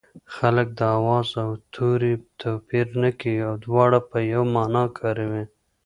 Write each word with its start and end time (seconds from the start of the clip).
خلک 0.35 0.67
د 0.79 0.81
آواز 0.97 1.27
او 1.43 1.49
توري 1.73 2.13
توپیر 2.41 2.87
نه 3.03 3.11
کوي 3.19 3.39
او 3.49 3.53
دواړه 3.65 3.99
په 4.09 4.17
یوه 4.31 4.47
مانا 4.55 4.85
کاروي 4.97 5.45